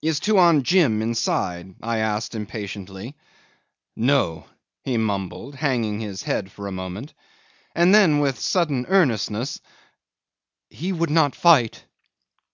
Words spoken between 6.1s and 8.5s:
head for a moment, and then with